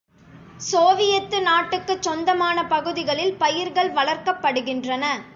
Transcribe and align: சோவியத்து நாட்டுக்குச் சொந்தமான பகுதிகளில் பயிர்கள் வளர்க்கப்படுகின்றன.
சோவியத்து 0.71 1.41
நாட்டுக்குச் 1.41 2.01
சொந்தமான 2.01 2.67
பகுதிகளில் 2.67 3.37
பயிர்கள் 3.37 3.93
வளர்க்கப்படுகின்றன. 3.93 5.05